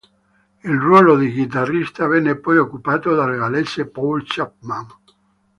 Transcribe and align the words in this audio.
Il 0.63 0.79
ruolo 0.79 1.15
di 1.15 1.31
chitarrista 1.31 2.07
venne 2.07 2.35
poi 2.35 2.57
occupato 2.57 3.13
dal 3.13 3.37
gallese 3.37 3.85
Paul 3.87 4.23
Chapman. 4.25 4.87